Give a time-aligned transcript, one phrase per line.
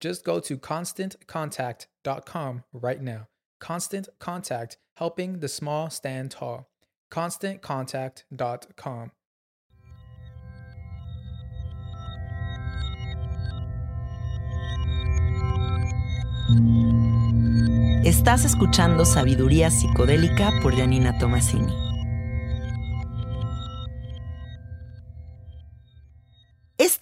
[0.00, 3.28] Just go to constantcontact.com right now.
[3.60, 6.70] Constant Contact, helping the small stand tall.
[7.10, 9.10] ConstantContact.com.
[18.04, 21.85] Estás escuchando Sabiduría Psicodélica por Janina Tomasini.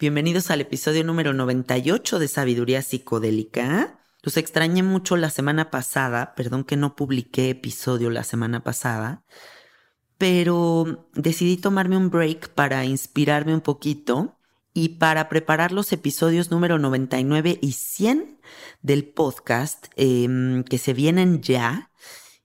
[0.00, 4.00] Bienvenidos al episodio número 98 de Sabiduría Psicodélica.
[4.22, 9.24] Los extrañé mucho la semana pasada, perdón que no publiqué episodio la semana pasada,
[10.16, 14.38] pero decidí tomarme un break para inspirarme un poquito
[14.72, 18.40] y para preparar los episodios número 99 y 100
[18.80, 21.90] del podcast em, que se vienen ya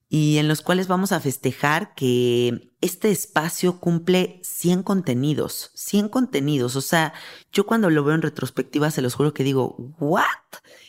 [0.07, 6.75] y en los cuales vamos a festejar que este espacio cumple 100 contenidos, 100 contenidos.
[6.75, 7.13] O sea,
[7.51, 10.23] yo cuando lo veo en retrospectiva se los juro que digo, ¿what?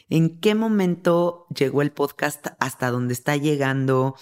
[0.09, 4.17] ¿En qué momento llegó el podcast hasta donde está llegando?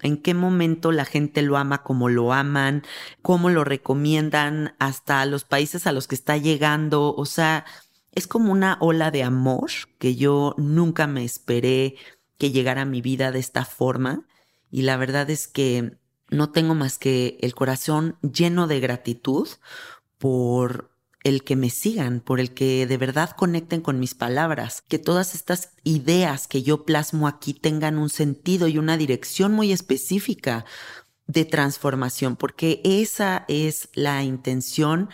[0.00, 2.82] ¿En qué momento la gente lo ama como lo aman?
[3.22, 7.14] ¿Cómo lo recomiendan hasta los países a los que está llegando?
[7.14, 7.64] O sea,
[8.12, 11.96] es como una ola de amor que yo nunca me esperé
[12.36, 14.26] que llegara a mi vida de esta forma
[14.74, 15.98] y la verdad es que
[16.30, 19.46] no tengo más que el corazón lleno de gratitud
[20.18, 20.90] por
[21.22, 25.36] el que me sigan, por el que de verdad conecten con mis palabras, que todas
[25.36, 30.64] estas ideas que yo plasmo aquí tengan un sentido y una dirección muy específica
[31.28, 35.08] de transformación, porque esa es la intención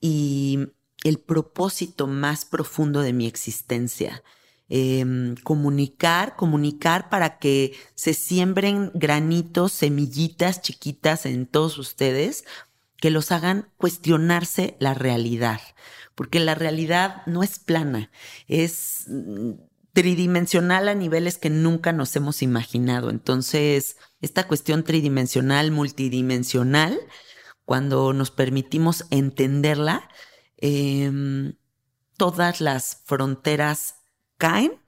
[0.00, 0.60] y
[1.02, 4.22] el propósito más profundo de mi existencia.
[4.70, 12.44] Em, comunicar, comunicar para que se siembren granitos, semillitas chiquitas en todos ustedes
[12.96, 15.60] que los hagan cuestionarse la realidad,
[16.14, 18.10] porque la realidad no es plana,
[18.48, 19.50] es mm,
[19.92, 23.10] tridimensional a niveles que nunca nos hemos imaginado.
[23.10, 26.98] Entonces, esta cuestión tridimensional, multidimensional,
[27.66, 30.08] cuando nos permitimos entenderla,
[30.56, 31.56] em,
[32.16, 33.96] todas las fronteras
[34.36, 34.80] caen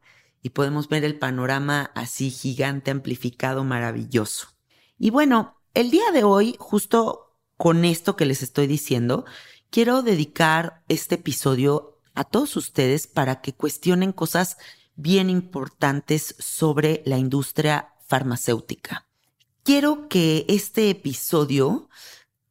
[0.42, 4.48] y podemos ver el panorama así gigante, amplificado, maravilloso.
[4.98, 9.24] Y bueno, el día de hoy, justo con esto que les estoy diciendo,
[9.70, 14.56] quiero dedicar este episodio a todos ustedes para que cuestionen cosas
[14.94, 19.06] bien importantes sobre la industria farmacéutica.
[19.62, 21.88] quiero que este episodio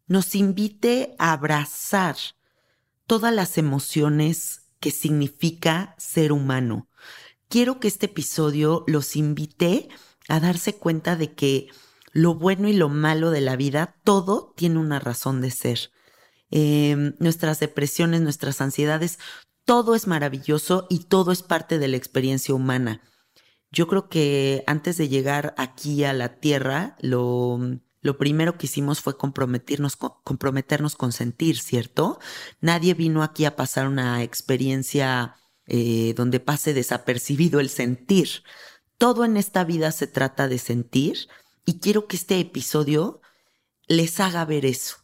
[0.05, 2.17] nos invite a abrazar
[3.07, 6.87] todas las emociones que significa ser humano.
[7.49, 9.89] Quiero que este episodio los invite
[10.27, 11.69] a darse cuenta de que
[12.11, 15.89] lo bueno y lo malo de la vida, todo tiene una razón de ser.
[16.51, 19.17] Em, nuestras depresiones, nuestras ansiedades,
[19.63, 23.01] todo es maravilloso y todo es parte de la experiencia humana.
[23.71, 27.59] Yo creo que antes de llegar aquí a la Tierra, lo,
[28.05, 32.19] lo primero que hicimos fue comprometernos, comprometernos con sentir, ¿cierto?
[32.61, 38.43] Nadie vino aquí a pasar una experiencia eh, donde pase desapercibido el sentir.
[38.99, 41.29] Todo en esta vida se trata de sentir
[41.65, 43.21] y quiero que este episodio
[43.87, 44.97] les haga ver eso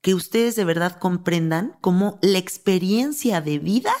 [0.00, 3.94] que ustedes de verdad comprendan cómo la experiencia de vida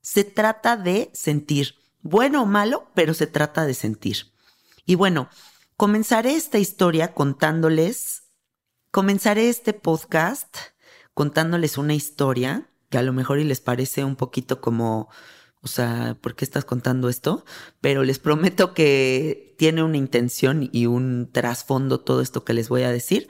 [0.00, 4.30] se trata de sentir, bueno o malo, pero se trata de sentir.
[4.84, 5.30] Y bueno,
[5.76, 8.24] comenzaré esta historia contándoles,
[8.90, 10.56] comenzaré este podcast
[11.14, 15.08] contándoles una historia que a lo mejor y les parece un poquito como,
[15.62, 17.44] o sea, ¿por qué estás contando esto?
[17.80, 22.82] Pero les prometo que tiene una intención y un trasfondo todo esto que les voy
[22.82, 23.28] a decir.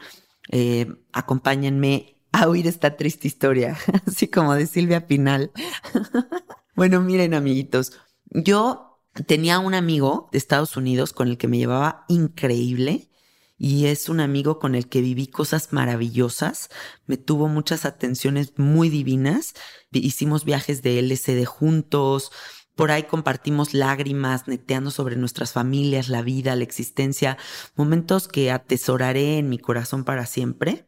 [0.51, 3.77] Eh, acompáñenme a oír esta triste historia,
[4.07, 5.53] así como de Silvia Pinal.
[6.77, 7.93] bueno, miren amiguitos,
[8.31, 8.96] yo
[9.27, 13.11] tenía un amigo de Estados Unidos con el que me llevaba increíble
[13.59, 16.69] y es un amigo con el que viví cosas maravillosas,
[17.07, 19.55] me tuvo muchas atenciones muy divinas,
[19.93, 22.33] hicimos viajes de LCD juntos,
[22.75, 27.39] por ahí compartimos lágrimas, neteando sobre nuestras familias, la vida, la existencia,
[27.75, 30.87] momentos que atesoraré en mi corazón para siempre.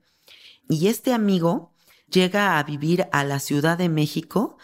[0.69, 1.73] Y este amigo
[2.11, 4.59] llega a vivir a la Ciudad de México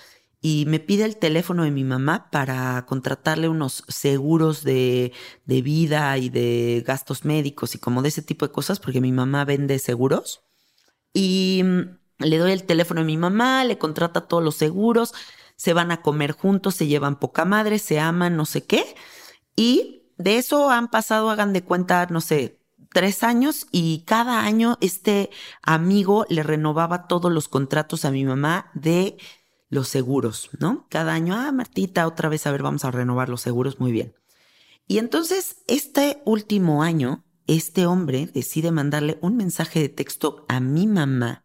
[0.47, 5.11] y me pide el teléfono de mi mamá para contratarle unos seguros de,
[5.47, 9.47] vida y de gastos médicos y como de ese tipo de cosas, porque mi mamá
[9.47, 10.45] vende seguros.
[11.15, 15.15] Y mm, le doy el teléfono de mi mamá, le contrata todos los seguros,
[15.57, 18.85] se van a comer juntos, se llevan poca madre, se aman, no sé qué.
[19.57, 22.61] Y de eso han pasado, hagan de cuenta, no sé,
[22.93, 25.31] tres años y cada año este
[25.63, 29.17] amigo le renovaba todos los contratos a mi mamá de
[29.69, 30.87] los seguros, ¿no?
[30.91, 34.15] Cada año, ah, Martita, otra vez, a ver, vamos a renovar los seguros, muy bien.
[34.87, 40.87] Y entonces, este último año, este hombre decide mandarle un mensaje de texto a mi
[40.87, 41.45] mamá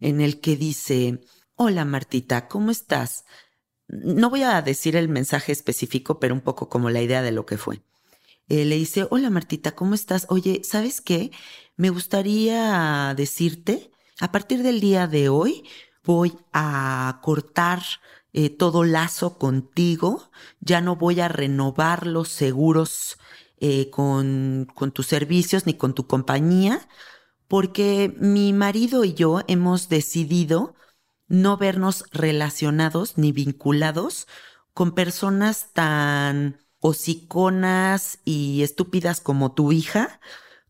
[0.00, 1.20] en el que dice,
[1.54, 3.24] hola Martita, ¿cómo estás?
[3.88, 7.46] No voy a decir el mensaje específico, pero un poco como la idea de lo
[7.46, 7.82] que fue.
[8.48, 10.26] Eh, le dice, hola Martita, ¿cómo estás?
[10.28, 11.32] Oye, ¿sabes qué?
[11.76, 15.64] Me gustaría decirte, a partir del día de hoy
[16.06, 17.82] voy a cortar
[18.32, 20.30] eh, todo lazo contigo,
[20.60, 23.18] ya no voy a renovar los seguros
[23.58, 26.88] eh, con, con tus servicios ni con tu compañía,
[27.48, 30.74] porque mi marido y yo hemos decidido
[31.28, 34.26] no vernos relacionados ni vinculados
[34.74, 40.20] con personas tan hociconas y estúpidas como tu hija,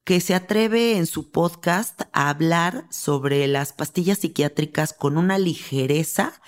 [0.07, 6.41] que se atreve en su podcast a hablar sobre las pastillas psiquiátricas con una ligereza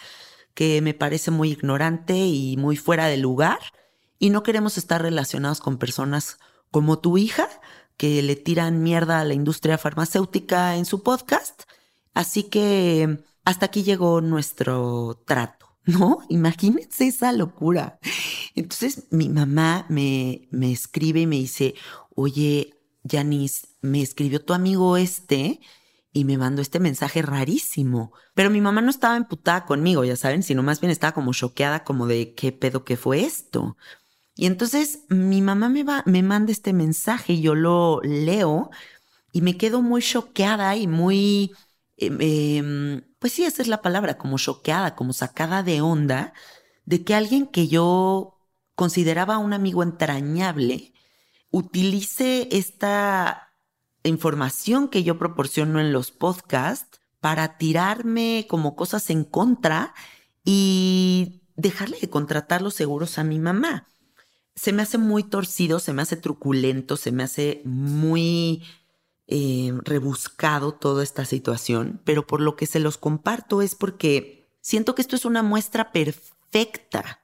[0.54, 3.58] que me parece muy ignorante y muy fuera de lugar.
[4.20, 6.38] Y no queremos estar relacionados con personas
[6.70, 7.48] como tu hija,
[7.96, 11.62] que le tiran mierda a la industria farmacéutica en su podcast.
[12.14, 15.66] Así que hasta aquí llegó nuestro trato.
[15.84, 16.20] ¿no?
[16.28, 17.98] Imagínense esa locura.
[18.54, 21.74] Entonces mi mamá me, me escribe y me dice,
[22.14, 25.60] oye, Janice, me escribió tu amigo este
[26.12, 28.12] y me mandó este mensaje rarísimo.
[28.34, 31.84] Pero mi mamá no estaba emputada conmigo, ya saben, sino más bien estaba como choqueada,
[31.84, 33.76] como de qué pedo que fue esto.
[34.34, 38.70] Y entonces mi mamá me, va, me manda este mensaje y yo lo leo
[39.32, 41.52] y me quedo muy choqueada y muy
[41.98, 46.32] Em, em, pues sí, esa es la palabra, como choqueada, como sacada de onda,
[46.84, 48.38] de que alguien que yo
[48.76, 50.92] consideraba un amigo entrañable
[51.50, 53.48] utilice esta
[54.02, 59.94] información que yo proporciono en los podcasts para tirarme como cosas en contra
[60.44, 63.88] y dejarle de contratar los seguros a mi mamá.
[64.54, 68.62] Se me hace muy torcido, se me hace truculento, se me hace muy
[69.26, 74.94] eh, rebuscado toda esta situación, pero por lo que se los comparto es porque siento
[74.94, 77.20] que esto es una muestra perfecta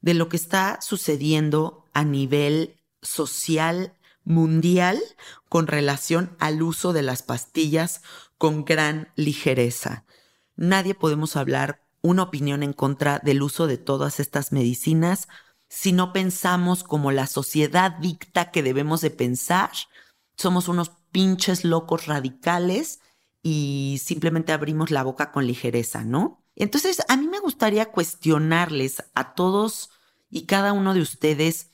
[0.00, 2.75] de lo que está sucediendo a nivel
[3.06, 5.00] social mundial
[5.48, 8.02] con relación al uso de las pastillas
[8.38, 10.04] con gran ligereza.
[10.56, 15.28] Nadie podemos hablar una opinión en contra del uso de todas estas medicinas
[15.68, 19.70] si no pensamos como la sociedad dicta que debemos de pensar.
[20.36, 23.00] Somos unos pinches locos radicales
[23.42, 26.44] y simplemente abrimos la boca con ligereza, ¿no?
[26.56, 29.90] Entonces, a mí me gustaría cuestionarles a todos
[30.30, 31.70] y cada uno de ustedes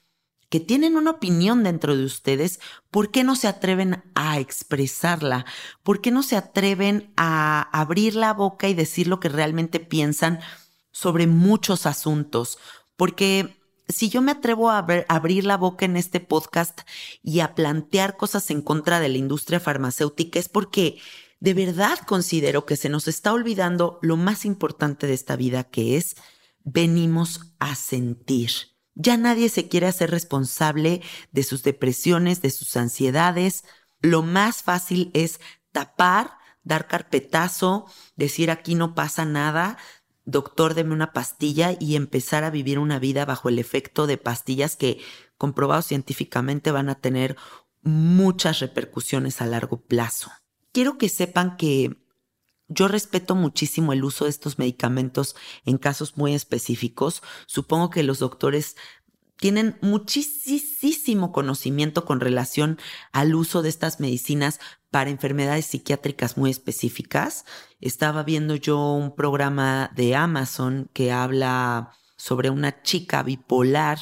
[0.52, 5.46] que tienen una opinión dentro de ustedes, ¿por qué no se atreven a expresarla?
[5.82, 10.40] ¿Por qué no se atreven a abrir la boca y decir lo que realmente piensan
[10.90, 12.58] sobre muchos asuntos?
[12.96, 13.56] Porque
[13.88, 16.82] si yo me atrevo a, abrir la boca en este podcast
[17.22, 21.00] y a plantear cosas en contra de la industria farmacéutica es porque
[21.40, 25.96] de verdad considero que se nos está olvidando lo más importante de esta vida que
[25.96, 26.14] es
[26.62, 28.71] venimos a sentir.
[28.94, 33.64] Ya nadie se quiere hacer responsable de sus depresiones, de sus ansiedades.
[34.00, 35.40] Lo más fácil es
[35.72, 36.32] tapar,
[36.62, 39.78] dar carpetazo, decir aquí no pasa nada,
[40.24, 44.76] doctor, deme una pastilla y empezar a vivir una vida bajo el efecto de pastillas
[44.76, 45.00] que,
[45.36, 47.36] comprobados científicamente, van a tener
[47.82, 50.30] muchas repercusiones a largo plazo.
[50.72, 52.01] Quiero que sepan que
[52.72, 57.22] yo respeto muchísimo el uso de estos medicamentos en casos muy específicos.
[57.46, 58.76] Supongo que los doctores
[59.36, 62.78] tienen muchísimo conocimiento con relación
[63.10, 64.60] al uso de estas medicinas
[64.90, 67.44] para enfermedades psiquiátricas muy específicas.
[67.80, 73.98] Estaba viendo yo un programa de Amazon que habla sobre una chica bipolar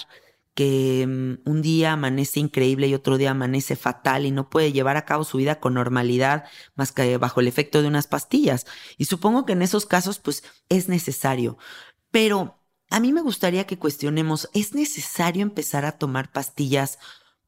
[0.60, 4.98] que mm, un día amanece increíble y otro día amanece fatal y no puede llevar
[4.98, 8.66] a cabo su vida con normalidad más que bajo el efecto de unas pastillas.
[8.98, 11.56] Y supongo que en esos casos pues es necesario.
[12.10, 16.98] Pero a mí me gustaría que cuestionemos, ¿es necesario empezar a tomar pastillas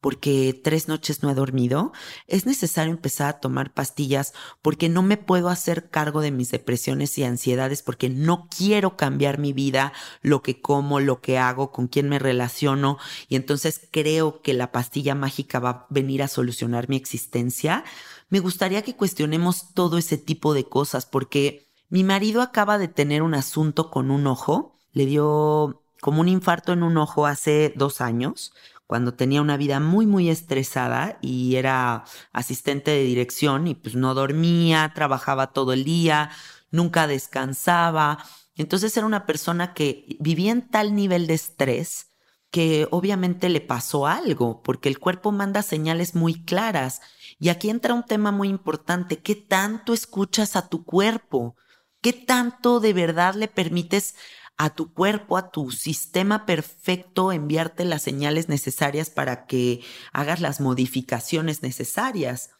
[0.02, 1.92] porque tres noches no he dormido?
[2.26, 7.16] ¿Es necesario empezar a tomar pastillas porque no me puedo hacer cargo de mis depresiones
[7.16, 11.88] y ansiedades porque no quiero cambiar mi vida, lo que como, lo que hago, con
[11.88, 16.90] quién me relaciono y entonces creo que la pastilla mágica va a venir a solucionar
[16.90, 17.84] mi existencia?
[18.28, 23.22] Me gustaría que cuestionemos todo ese tipo de cosas porque mi marido acaba de tener
[23.22, 28.00] un asunto con un ojo le dio como un infarto en un ojo hace dos
[28.00, 28.52] años,
[28.92, 34.12] cuando tenía una vida muy, muy estresada y era asistente de dirección y pues no
[34.12, 36.28] dormía, trabajaba todo el día,
[36.70, 38.22] nunca descansaba.
[38.54, 42.08] Entonces era una persona que vivía en tal nivel de estrés
[42.50, 47.00] que obviamente le pasó algo, porque el cuerpo manda señales muy claras.
[47.40, 51.56] Y aquí entra un tema muy importante, ¿qué tanto escuchas a tu cuerpo?
[52.02, 54.16] ¿Qué tanto de verdad le permites
[54.62, 60.60] a tu cuerpo, a tu sistema perfecto, enviarte las señales necesarias para que hagas las
[60.60, 62.50] modificaciones necesarias.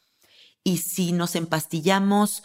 [0.64, 2.42] Y si nos empastillamos,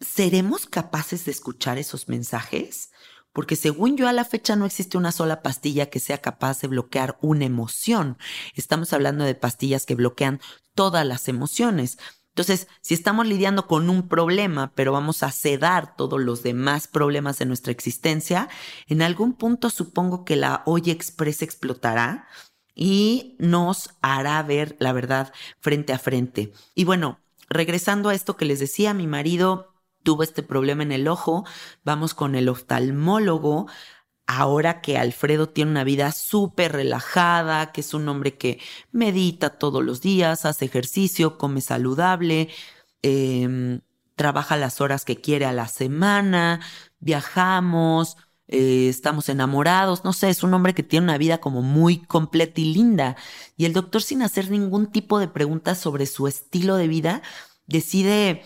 [0.00, 2.90] ¿seremos capaces de escuchar esos mensajes?
[3.32, 6.68] Porque según yo a la fecha no existe una sola pastilla que sea capaz de
[6.68, 8.18] bloquear una emoción.
[8.54, 10.42] Estamos hablando de pastillas que bloquean
[10.74, 11.96] todas las emociones.
[12.30, 17.38] Entonces, si estamos lidiando con un problema, pero vamos a sedar todos los demás problemas
[17.38, 18.48] de nuestra existencia,
[18.86, 22.28] en algún punto supongo que la olla express explotará
[22.74, 26.52] y nos hará ver la verdad frente a frente.
[26.74, 27.18] Y bueno,
[27.48, 31.44] regresando a esto que les decía, mi marido tuvo este problema en el ojo,
[31.84, 33.66] vamos con el oftalmólogo
[34.38, 38.60] ahora que Alfredo tiene una vida súper relajada, que es un hombre que
[38.92, 42.48] medita todos los días, hace ejercicio, come saludable,
[43.02, 43.80] em,
[44.14, 46.60] trabaja las horas que quiere a la semana,
[47.00, 51.98] viajamos, eh, estamos enamorados, no sé, es un hombre que tiene una vida como muy
[51.98, 53.16] completa y linda.
[53.56, 57.22] Y el doctor sin hacer ningún tipo de preguntas sobre su estilo de vida,
[57.66, 58.44] decide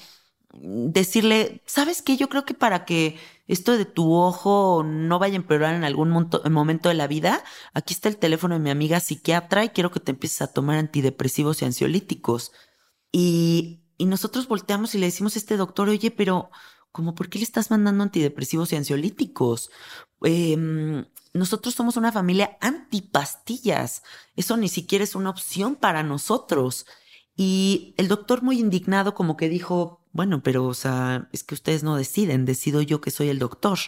[0.61, 2.16] decirle, ¿sabes qué?
[2.16, 6.11] Yo creo que para que esto de tu ojo no vaya a empeorar en algún
[6.11, 10.00] momento de la vida, aquí está el teléfono de mi amiga psiquiatra y quiero que
[10.00, 12.52] te empieces a tomar antidepresivos y ansiolíticos.
[13.12, 16.50] Y, y nosotros volteamos y le decimos a este doctor, oye, pero
[16.92, 19.70] ¿cómo por qué le estás mandando antidepresivos y ansiolíticos?
[20.23, 24.02] Em, nosotros somos una familia antipastillas.
[24.37, 26.87] Eso ni siquiera es una opción para nosotros.
[27.37, 31.83] Y el doctor muy indignado como que dijo, bueno, pero o sea, es que ustedes
[31.83, 33.80] no deciden, decido yo que soy el doctor,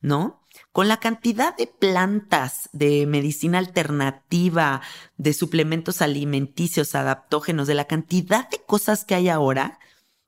[0.00, 0.40] ¿no?
[0.70, 4.80] Con la cantidad de plantas, de medicina alternativa,
[5.16, 9.80] de suplementos alimenticios, adaptógenos, de la cantidad de cosas que hay ahora,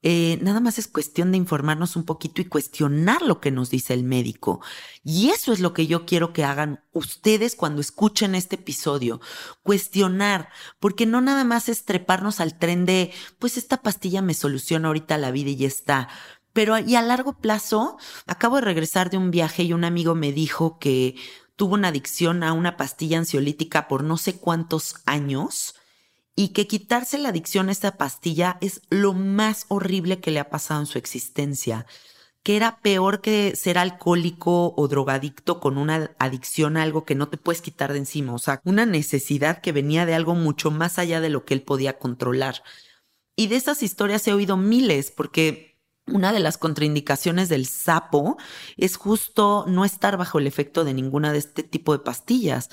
[0.02, 3.94] eh, nada más es cuestión de informarnos un poquito y cuestionar lo que nos dice
[3.94, 4.60] el médico.
[5.02, 9.20] Y eso es lo que yo quiero que hagan ustedes cuando escuchen este episodio.
[9.62, 14.88] Cuestionar, porque no nada más es treparnos al tren de, pues esta pastilla me soluciona
[14.88, 16.08] ahorita la vida y ya está.
[16.52, 20.32] Pero y a largo plazo, acabo de regresar de un viaje y un amigo me
[20.32, 21.16] dijo que
[21.56, 25.74] tuvo una adicción a una pastilla ansiolítica por no sé cuántos años
[26.38, 30.50] y que quitarse la adicción a esta pastilla es lo más horrible que le ha
[30.50, 31.84] pasado en su existencia,
[32.44, 37.28] que era peor que ser alcohólico o drogadicto con una adicción a algo que no
[37.28, 41.00] te puedes quitar de encima, o sea, una necesidad que venía de algo mucho más
[41.00, 42.62] allá de lo que él podía controlar.
[43.34, 48.36] Y de esas historias he oído miles, porque una de las contraindicaciones del sapo
[48.76, 52.70] es justo no estar bajo el efecto de ninguna de este tipo de pastillas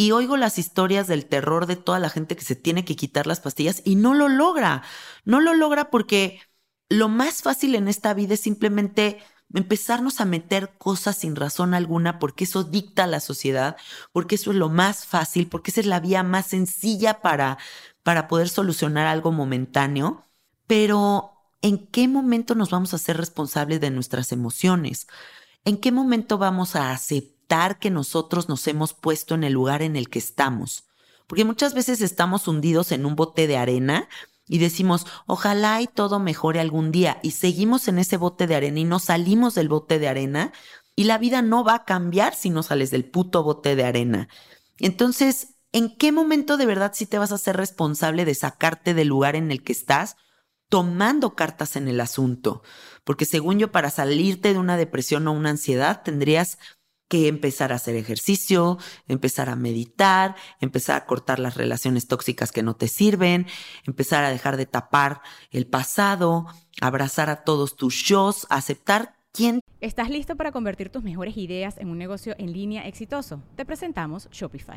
[0.00, 3.26] y oigo las historias del terror de toda la gente que se tiene que quitar
[3.26, 4.82] las pastillas y no lo logra.
[5.26, 6.40] No lo logra porque
[6.88, 9.18] lo más fácil en esta vida es simplemente
[9.52, 13.76] empezarnos a meter cosas sin razón alguna porque eso dicta la sociedad,
[14.10, 17.58] porque eso es lo más fácil, porque esa es la vía más sencilla para,
[18.02, 20.24] para poder solucionar algo momentáneo.
[20.66, 25.08] Pero, ¿en qué momento nos vamos a ser responsables de nuestras emociones?
[25.66, 27.39] ¿En qué momento vamos a aceptar?
[27.78, 30.84] Que nosotros nos hemos puesto en el lugar en el que estamos.
[31.26, 34.08] Porque muchas veces estamos hundidos en un bote de arena
[34.46, 38.80] y decimos, ojalá y todo mejore algún día, y seguimos en ese bote de arena
[38.80, 40.52] y no salimos del bote de arena,
[40.96, 44.28] y la vida no va a cambiar si no sales del puto bote de arena.
[44.78, 49.08] Entonces, ¿en qué momento de verdad sí te vas a ser responsable de sacarte del
[49.08, 50.16] lugar en el que estás?
[50.70, 52.62] tomando cartas en el asunto,
[53.02, 56.58] porque según yo, para salirte de una depresión o una ansiedad, tendrías
[57.10, 62.62] que empezar a hacer ejercicio, empezar a meditar, empezar a cortar las relaciones tóxicas que
[62.62, 63.48] no te sirven,
[63.84, 66.46] empezar a dejar de tapar el pasado,
[66.80, 69.60] abrazar a todos tus shows, aceptar quién.
[69.80, 73.42] ¿Estás listo para convertir tus mejores ideas en un negocio en línea exitoso?
[73.56, 74.76] Te presentamos Shopify.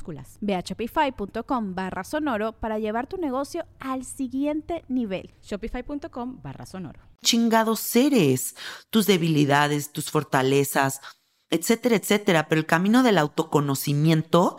[0.41, 5.31] Ve a shopify.com barra sonoro para llevar tu negocio al siguiente nivel.
[5.41, 6.99] Shopify.com barra sonoro.
[7.23, 8.55] Chingados seres,
[8.89, 11.01] tus debilidades, tus fortalezas,
[11.49, 12.47] etcétera, etcétera.
[12.47, 14.57] Pero el camino del autoconocimiento,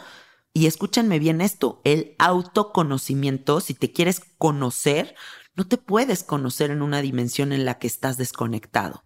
[0.52, 5.16] y escúchenme bien esto, el autoconocimiento, si te quieres conocer,
[5.54, 9.04] no te puedes conocer en una dimensión en la que estás desconectado.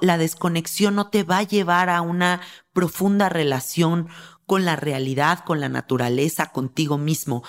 [0.00, 2.40] la desconexión no te va a llevar a una
[2.72, 4.08] profunda relación
[4.48, 7.44] con la realidad, con la naturaleza, contigo mismo.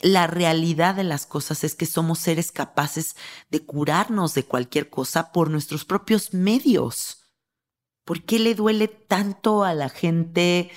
[0.00, 3.14] La realidad de las cosas es que somos seres capaces
[3.50, 7.30] de curarnos de cualquier cosa por nuestros propios medios.
[8.06, 10.70] ¿Por qué le duele tanto a la gente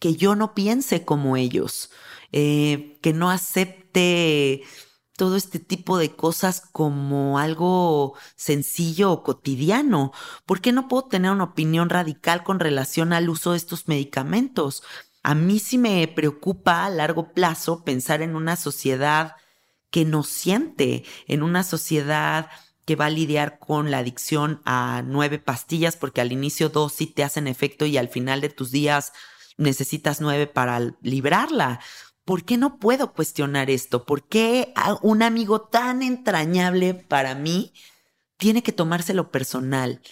[0.00, 1.90] que yo no piense como ellos?
[2.32, 4.64] Eh, que no acepte
[5.18, 10.12] todo este tipo de cosas como algo sencillo o cotidiano?
[10.46, 14.84] ¿Por qué no puedo tener una opinión radical con relación al uso de estos medicamentos?
[15.22, 19.34] A mí sí me preocupa a largo plazo pensar en una sociedad
[19.90, 22.48] que no siente, en una sociedad
[22.86, 27.06] que va a lidiar con la adicción a nueve pastillas, porque al inicio dos sí
[27.06, 29.12] te hacen efecto y al final de tus días
[29.56, 31.80] necesitas nueve para librarla.
[32.28, 34.04] ¿Por qué no puedo cuestionar esto?
[34.04, 37.72] ¿Por qué un amigo tan entrañable para mí
[38.36, 40.02] tiene que tomárselo personal?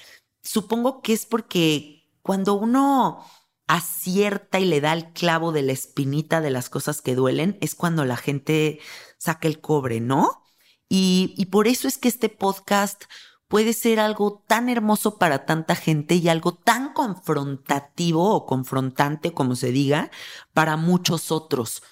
[0.42, 3.22] Supongo que es porque cuando uno
[3.66, 7.74] acierta y le da el clavo de la espinita de las cosas que duelen, es
[7.74, 8.80] cuando la gente
[9.18, 10.42] saca el cobre, ¿no?
[10.88, 13.04] Y, y por eso es que este podcast
[13.46, 19.54] puede ser algo tan hermoso para tanta gente y algo tan confrontativo o confrontante, como
[19.54, 20.10] se diga,
[20.54, 21.82] para muchos otros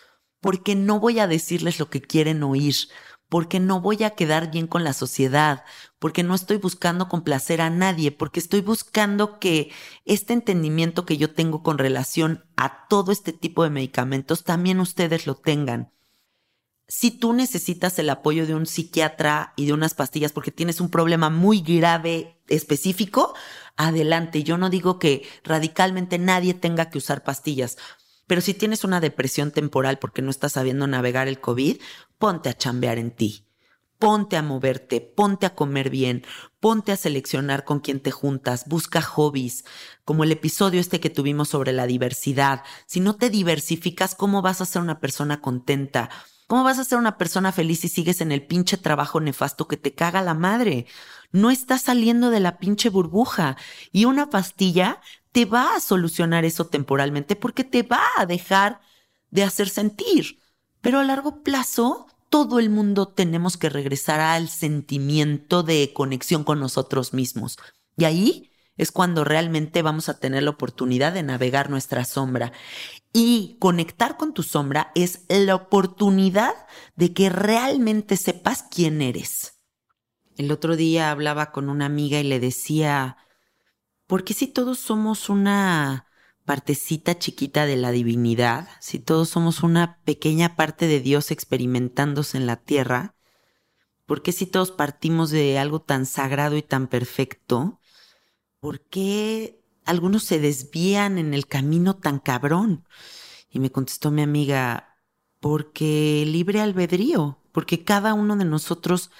[0.44, 2.74] porque no voy a decirles lo que quieren oír,
[3.30, 5.64] porque no voy a quedar bien con la sociedad,
[5.98, 9.72] porque no estoy buscando complacer a nadie, porque estoy buscando que
[10.04, 15.26] este entendimiento que yo tengo con relación a todo este tipo de medicamentos también ustedes
[15.26, 15.94] lo tengan.
[16.88, 20.90] Si tú necesitas el apoyo de un psiquiatra y de unas pastillas porque tienes un
[20.90, 23.32] problema muy grave específico,
[23.76, 24.42] adelante.
[24.42, 27.78] Yo no digo que radicalmente nadie tenga que usar pastillas.
[28.26, 31.80] Pero si tienes una depresión temporal porque no estás sabiendo navegar el COVID,
[32.18, 33.44] ponte a chambear en ti.
[33.98, 36.24] ponte a moverte, ponte a comer bien,
[36.60, 39.64] ponte a seleccionar con quién te juntas, busca hobbies,
[40.04, 42.64] como el episodio este que tuvimos sobre la diversidad.
[42.86, 46.10] Si no te diversificas, ¿cómo vas a ser una persona contenta?
[46.46, 49.78] ¿Cómo vas a ser una persona feliz si sigues en el pinche trabajo nefasto que
[49.78, 50.86] te caga la madre?
[51.32, 53.56] No estás saliendo de la pinche burbuja
[53.90, 55.00] y una pastilla
[55.34, 58.80] te va a solucionar eso temporalmente porque te va a dejar
[59.32, 60.38] de hacer sentir.
[60.80, 66.60] Pero a largo plazo todo el mundo tenemos que regresar al sentimiento de conexión con
[66.60, 67.58] nosotros mismos.
[67.96, 72.52] Y ahí es cuando realmente vamos a tener la oportunidad de navegar nuestra sombra.
[73.12, 76.54] Y conectar con tu sombra es la oportunidad
[76.94, 79.54] de que realmente sepas quién eres.
[80.36, 83.16] El otro día hablaba con una amiga y le decía,
[84.06, 86.06] ¿por qué si todos somos una
[86.44, 92.46] partecita chiquita de la divinidad, si todos somos una pequeña parte de Dios experimentándose en
[92.46, 93.14] la tierra,
[94.06, 97.80] ¿por qué si todos partimos de algo tan sagrado y tan perfecto?
[98.60, 102.86] ¿Por qué algunos se desvían en el camino tan cabrón?
[103.50, 104.98] Y me contestó mi amiga,
[105.40, 109.10] porque libre albedrío, porque cada uno de nosotros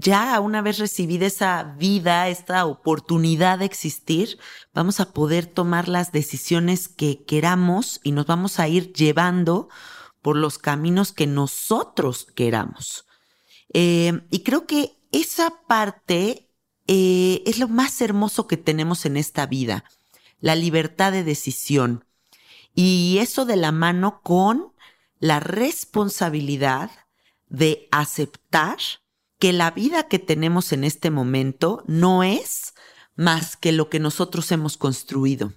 [0.00, 4.38] ya una vez recibida esa vida, esta oportunidad de existir,
[4.72, 9.68] vamos a poder tomar las decisiones que queramos y nos vamos a ir llevando
[10.22, 13.06] por los caminos que nosotros queramos.
[13.72, 16.48] Eh, y creo que esa parte
[16.86, 19.84] eh, es lo más hermoso que tenemos en esta vida,
[20.40, 22.04] la libertad de decisión.
[22.74, 24.72] Y eso de la mano con
[25.18, 26.90] la responsabilidad
[27.48, 28.78] de aceptar
[29.44, 32.72] que la vida que tenemos en este momento no es
[33.14, 35.52] más que lo que nosotros hemos construido.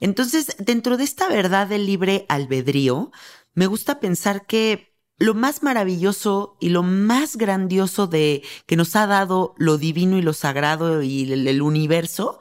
[0.00, 3.12] Entonces, dentro de esta verdad del libre albedrío,
[3.54, 9.06] me gusta pensar que lo más maravilloso y lo más grandioso de que nos ha
[9.06, 12.40] dado lo divino y lo sagrado y el, el universo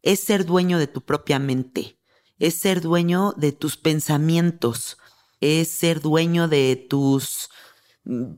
[0.00, 1.98] es ser dueño de tu propia mente,
[2.38, 4.96] es ser dueño de tus pensamientos,
[5.42, 7.50] es ser dueño de tus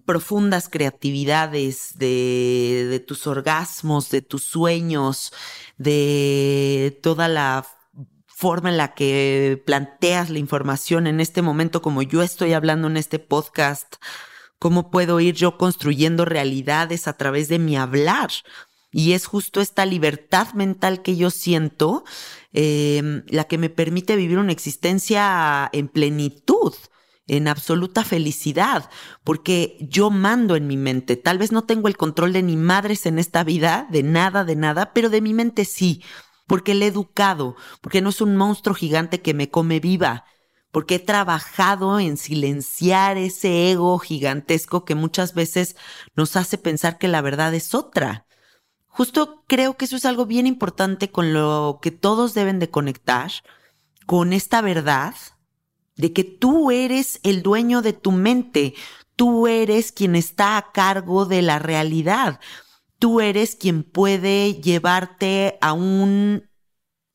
[0.04, 5.32] profundas creatividades, de, tus orgasmos, de tus sueños,
[5.78, 7.66] de toda la
[8.26, 12.96] forma en la que planteas la información en este momento, como yo estoy hablando en
[12.96, 13.96] este podcast,
[14.58, 18.30] cómo puedo ir yo construyendo realidades a través de mi hablar.
[18.92, 22.02] Y es justo esta libertad mental que yo siento
[22.52, 26.74] eh, la que me permite vivir una existencia en plenitud
[27.30, 28.90] en absoluta felicidad,
[29.22, 31.16] porque yo mando en mi mente.
[31.16, 34.56] Tal vez no tengo el control de ni madres en esta vida, de nada, de
[34.56, 36.02] nada, pero de mi mente sí,
[36.48, 40.24] porque le he educado, porque no es un monstruo gigante que me come viva,
[40.72, 45.76] porque he trabajado en silenciar ese ego gigantesco que muchas veces
[46.16, 48.26] nos hace pensar que la verdad es otra.
[48.88, 53.30] Justo creo que eso es algo bien importante con lo que todos deben de conectar,
[54.04, 55.14] con esta verdad
[55.96, 58.74] de que tú eres el dueño de tu mente,
[59.16, 62.40] tú eres quien está a cargo de la realidad,
[62.98, 66.48] tú eres quien puede llevarte a un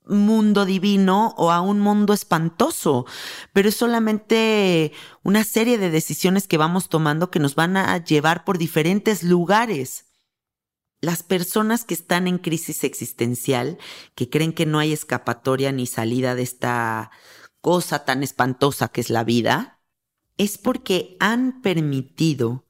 [0.07, 3.05] mundo divino o a un mundo espantoso,
[3.53, 4.91] pero es solamente
[5.23, 10.05] una serie de decisiones que vamos tomando que nos van a llevar por diferentes lugares.
[11.01, 13.77] Las personas que están en crisis existencial,
[14.15, 17.11] que creen que no hay escapatoria ni salida de esta
[17.65, 19.79] cosa tan espantosa que es la vida,
[20.37, 22.67] es porque han permitido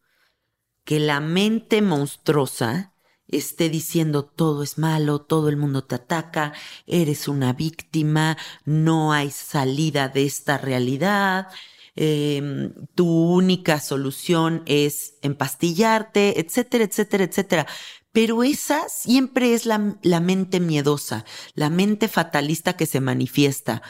[0.85, 2.93] que la mente monstruosa
[3.27, 6.53] esté diciendo todo es malo, todo el mundo te ataca,
[6.87, 11.49] eres una víctima, no hay salida de esta realidad,
[11.97, 17.67] em, tu única solución es empastillarte, etcétera, etcétera, etcétera.
[18.13, 23.81] Pero esa siempre es la, la mente miedosa, la mente fatalista que se manifiesta.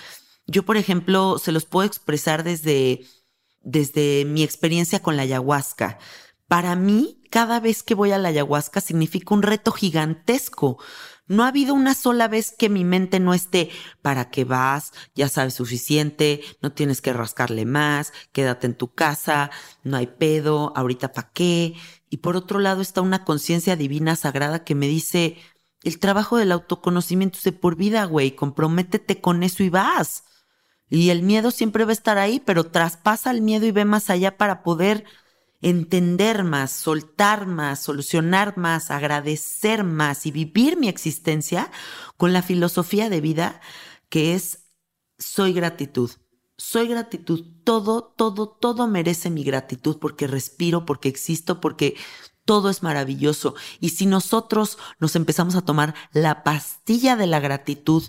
[0.48, 3.06] Yo, por ejemplo, se los puedo expresar desde,
[3.62, 5.98] desde mi experiencia con la ayahuasca.
[6.48, 10.78] Para mí, cada vez que voy a la ayahuasca significa un reto gigantesco.
[11.28, 13.72] No ha habido una sola vez que mi mente no esté,
[14.04, 14.94] ¿para qué vas?
[15.16, 19.50] Ya sabes suficiente, no tienes que rascarle más, quédate en tu casa,
[19.84, 21.74] no hay pedo, ahorita para qué.
[22.12, 25.38] Y por otro lado está una conciencia divina sagrada que me dice,
[25.82, 30.24] el trabajo del autoconocimiento es de por vida, güey, comprométete con eso y vas.
[30.90, 34.10] Y el miedo siempre va a estar ahí, pero traspasa el miedo y ve más
[34.10, 35.06] allá para poder
[35.62, 41.72] entender más, soltar más, solucionar más, agradecer más y vivir mi existencia
[42.18, 43.62] con la filosofía de vida
[44.10, 44.66] que es
[45.18, 46.12] soy gratitud.
[46.58, 47.44] Soy gratitud.
[47.64, 51.96] Todo, todo, todo merece mi gratitud porque respiro, porque existo, porque
[52.46, 53.56] todo es maravilloso.
[53.80, 58.04] Y si nosotros nos empezamos a tomar la pastilla de la gratitud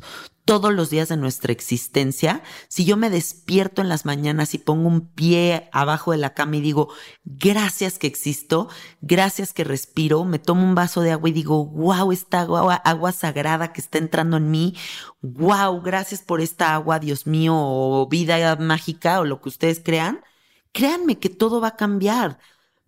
[0.46, 4.86] todos los días de nuestra existencia, si yo me despierto en las mañanas y pongo
[4.86, 6.88] un pie abajo de la cama y digo,
[7.24, 8.68] gracias que existo,
[9.00, 13.10] gracias que respiro, me tomo un vaso de agua y digo, wow, esta agua, agua
[13.10, 14.76] sagrada que está entrando en mí,
[15.20, 20.22] wow, gracias por esta agua, Dios mío, o vida mágica o lo que ustedes crean,
[20.70, 22.38] créanme que todo va a cambiar.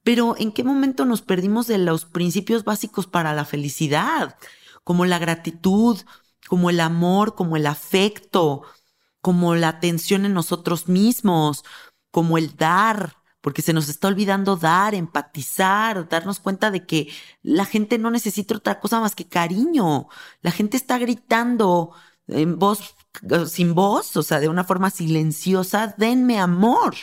[0.04, 4.36] Pero ¿en qué momento nos perdimos de los principios básicos para la felicidad?
[4.84, 5.98] Como la gratitud,
[6.48, 8.62] como el amor, como el afecto,
[9.20, 11.64] como la atención en nosotros mismos,
[12.10, 17.64] como el dar, porque se nos está olvidando dar, empatizar, darnos cuenta de que la
[17.64, 20.08] gente no necesita otra cosa más que cariño.
[20.40, 21.92] La gente está gritando
[22.26, 22.94] en voz,
[23.46, 26.94] sin voz, o sea, de una forma silenciosa, denme amor.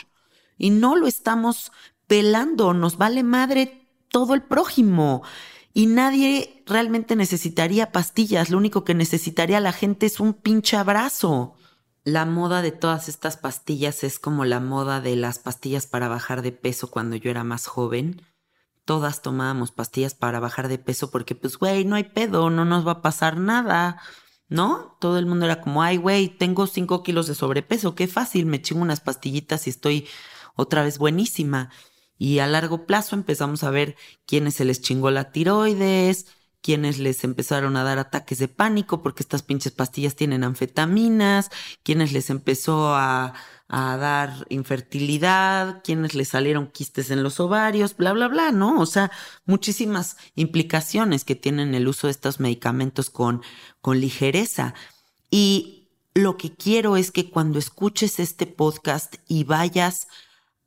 [0.58, 1.72] Y no lo estamos
[2.06, 5.22] pelando, nos vale madre todo el prójimo.
[5.76, 11.54] Y nadie realmente necesitaría pastillas, lo único que necesitaría la gente es un pinche abrazo.
[12.02, 16.40] La moda de todas estas pastillas es como la moda de las pastillas para bajar
[16.40, 18.22] de peso cuando yo era más joven.
[18.86, 22.86] Todas tomábamos pastillas para bajar de peso porque pues, güey, no hay pedo, no nos
[22.86, 24.00] va a pasar nada.
[24.48, 24.96] ¿No?
[24.98, 28.62] Todo el mundo era como, ay, güey, tengo cinco kilos de sobrepeso, qué fácil, me
[28.62, 30.08] chingo unas pastillitas y estoy
[30.54, 31.68] otra vez buenísima.
[32.18, 36.26] Y a largo plazo empezamos a ver quiénes se les chingó la tiroides,
[36.66, 41.50] quiénes les empezaron a dar ataques de pánico porque estas pinches pastillas tienen anfetaminas,
[41.84, 43.34] quiénes les empezó a,
[43.68, 48.80] a dar infertilidad, quiénes les salieron quistes en los ovarios, bla, bla, bla, ¿no?
[48.80, 49.10] O sea,
[49.44, 53.42] muchísimas implicaciones que tienen el uso de estos medicamentos con,
[53.80, 54.74] con ligereza.
[55.30, 60.08] Y lo que quiero es que cuando escuches este podcast y vayas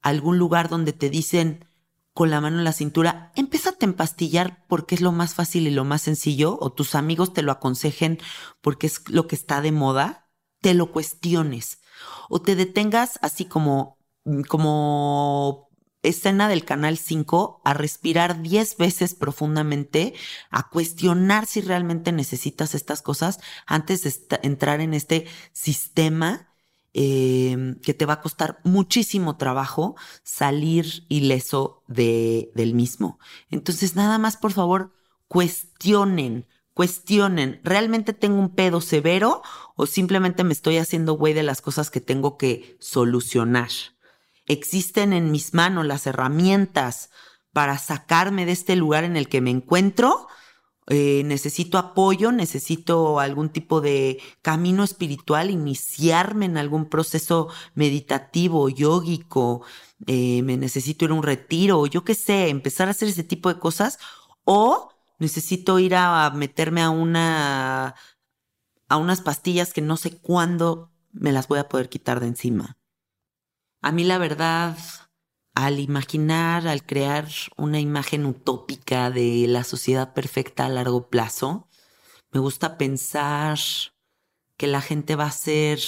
[0.02, 1.66] algún lugar donde te dicen
[2.14, 5.72] con la mano en la cintura, empézate a empastillar porque es lo más fácil y
[5.72, 8.20] lo más sencillo, o tus amigos te lo aconsejen
[8.62, 11.80] porque es lo que está de moda, te lo cuestiones.
[12.30, 13.98] O te detengas así como,
[14.48, 15.70] como
[16.02, 20.14] escena del canal 5 a respirar 10 veces profundamente,
[20.50, 26.49] a cuestionar si realmente necesitas estas cosas antes de entrar en este sistema
[26.92, 33.20] Em, que te va a costar muchísimo trabajo salir ileso de, del mismo.
[33.52, 34.92] Entonces, nada más, por favor,
[35.28, 39.44] cuestionen, cuestionen, ¿realmente tengo un pedo severo
[39.76, 43.70] o simplemente me estoy haciendo güey de las cosas que tengo que solucionar?
[44.48, 47.12] ¿Existen en mis manos las herramientas
[47.54, 50.28] para sacarme de este lugar en el que me encuentro?
[50.92, 59.62] Eh, necesito apoyo, necesito algún tipo de camino espiritual, iniciarme en algún proceso meditativo, yógico,
[60.08, 63.54] eh, me necesito ir a un retiro, yo qué sé, empezar a hacer ese tipo
[63.54, 64.00] de cosas,
[64.46, 67.96] o necesito ir a meterme a una
[68.90, 72.78] a unas pastillas que no sé cuándo me las voy a poder quitar de encima.
[73.82, 74.76] A mí la verdad
[75.66, 81.68] al imaginar, al crear una imagen utópica de la sociedad perfecta a largo plazo,
[82.32, 83.60] me gusta pensar
[84.56, 85.80] que la gente va a ser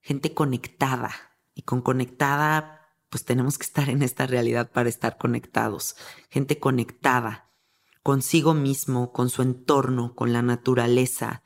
[0.00, 1.12] gente conectada.
[1.54, 5.94] Y con conectada, pues tenemos que estar en esta realidad para estar conectados.
[6.30, 7.50] Gente conectada
[8.02, 11.42] consigo mismo, con su entorno, con la naturaleza.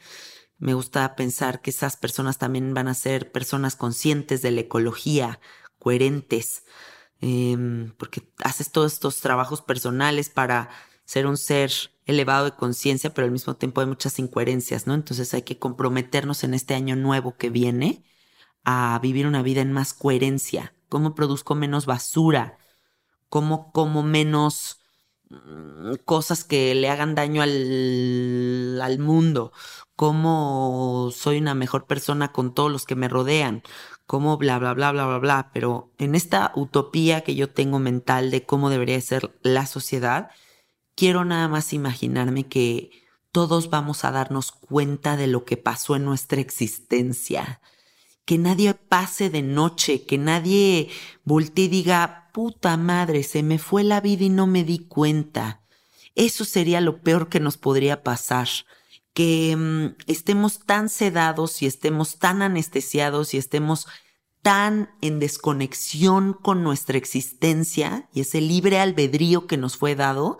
[0.57, 5.40] Me gusta pensar que esas personas también van a ser personas conscientes de la ecología,
[5.81, 6.62] coherentes,
[7.20, 10.68] Em, porque haces todos estos trabajos personales para
[11.05, 11.72] ser un ser
[12.05, 14.94] elevado de conciencia, pero al mismo tiempo hay muchas incoherencias, ¿no?
[14.94, 18.05] Entonces hay que comprometernos en este año nuevo que viene
[18.64, 20.74] a vivir una vida en más coherencia.
[20.88, 22.59] ¿Cómo produzco menos basura?
[23.29, 24.81] ¿Cómo como menos
[25.31, 29.52] mm, cosas que le hagan daño al, al mundo?
[29.96, 33.62] ¿Cómo soy una mejor persona con todos los que me rodean?
[34.07, 38.31] Cómo bla, bla, bla, bla, bla, bla, pero en esta utopía que yo tengo mental
[38.31, 40.31] de cómo debería ser la sociedad,
[40.95, 42.90] quiero nada más imaginarme que
[43.33, 47.61] todos vamos a darnos cuenta de lo que pasó en nuestra existencia.
[48.25, 50.88] Que nadie pase de noche, que nadie
[51.25, 55.61] voltee y diga, puta madre, se me fue la vida y no me di cuenta.
[56.14, 58.49] Eso sería lo peor que nos podría pasar
[59.16, 63.87] que mm, estemos tan sedados y estemos tan anestesiados y estemos
[64.42, 70.37] tan en desconexión con nuestra existencia y ese libre albedrío que nos fue dado,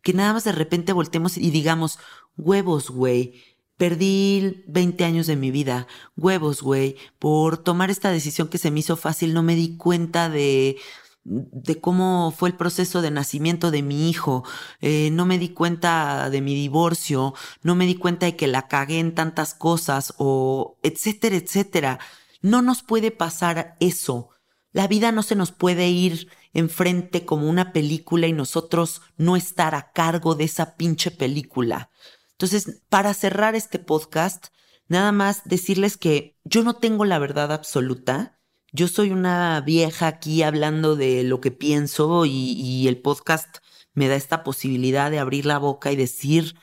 [0.00, 1.98] que nada más de repente voltemos y digamos,
[2.36, 3.42] huevos, güey,
[3.76, 8.78] perdí 20 años de mi vida, huevos, güey, por tomar esta decisión que se me
[8.78, 10.76] hizo fácil, no me di cuenta de
[11.24, 14.44] de cómo fue el proceso de nacimiento de mi hijo,
[14.80, 18.68] eh, no me di cuenta de mi divorcio, no me di cuenta de que la
[18.68, 21.98] cagué en tantas cosas o etcétera, etcétera.
[22.42, 24.30] No nos puede pasar eso.
[24.72, 29.74] La vida no se nos puede ir enfrente como una película y nosotros no estar
[29.74, 31.90] a cargo de esa pinche película.
[32.32, 34.46] Entonces, para cerrar este podcast,
[34.88, 38.39] nada más decirles que yo no tengo la verdad absoluta.
[38.72, 43.58] Yo soy una vieja aquí hablando de lo que pienso y, el podcast
[43.94, 46.54] me da esta posibilidad de abrir la boca y decir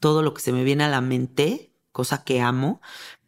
[0.00, 2.80] todo lo que se me viene a la mente, cosa que amo,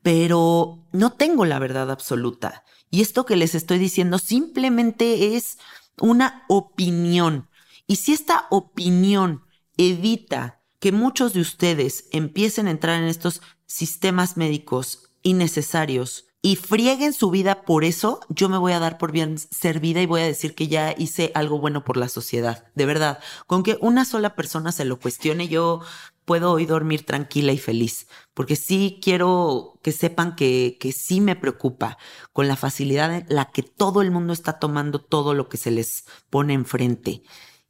[0.03, 2.65] pero no tengo la verdad absoluta.
[2.91, 5.59] Y esto que les estoy diciendo simplemente es
[6.01, 7.49] una opinión.
[7.87, 9.45] Y si esta opinión
[9.77, 17.15] evita que muchos de ustedes empiecen a entrar en estos sistemas médicos innecesarios y frieguen
[17.15, 20.27] su vida por eso, yo me voy a dar por bien servida y voy a
[20.27, 22.67] decir que ya hice algo bueno por la sociedad.
[22.75, 25.81] De verdad, con que una sola persona se lo cuestione, yo
[26.27, 31.35] puedo hoy dormir tranquila y feliz, porque sí quiero que sepan que, que sí me
[31.35, 31.97] preocupa
[32.35, 35.71] con la facilidad en la que todo el mundo está tomando todo lo que se
[35.71, 37.23] les pone enfrente.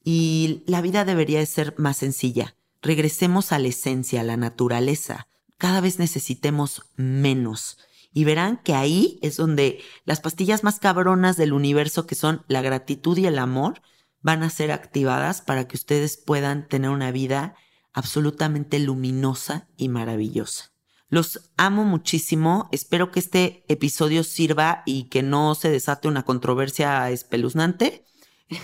[0.03, 2.57] Y la vida debería de ser más sencilla.
[2.83, 5.29] Regresemos a la esencia, a la naturaleza.
[5.59, 7.79] Cada vez necesitemos menos
[8.15, 12.63] y verán que ahí es donde las pastillas más cabronas del universo, que son la
[12.63, 13.83] gratitud y el amor,
[14.23, 17.57] van a ser activadas para que ustedes puedan tener una vida
[17.93, 20.71] absolutamente luminosa y maravillosa.
[21.09, 27.11] Los amo muchísimo, espero que este episodio sirva y que no se desate una controversia
[27.11, 28.07] espeluznante.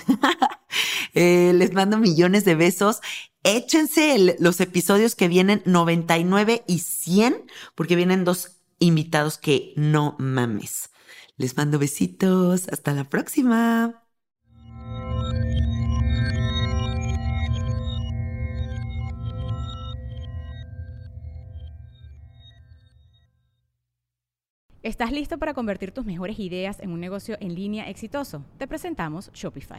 [1.15, 3.01] Eh, les mando millones de besos.
[3.43, 10.91] Échense los episodios que vienen 99 y 100, porque vienen dos invitados que no mames.
[11.37, 12.69] Les mando besitos.
[12.69, 14.03] Hasta la próxima.
[24.83, 28.47] ¿Estás listo para convertir tus mejores ideas en un negocio en línea exitoso?
[28.57, 29.79] Te presentamos Shopify.